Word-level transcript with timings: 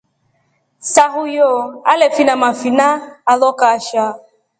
Sahuyo 0.93 1.49
alefine 1.85 2.35
mafina 2.41 2.87
alo 3.31 3.49
kashaa. 3.59 4.13